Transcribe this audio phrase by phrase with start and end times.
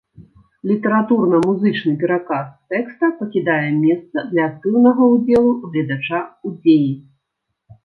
[0.69, 6.91] Літаратурна-музычны пераказ тэкста пакідае месца для актыўнага ўдзелу гледача ў дзеі.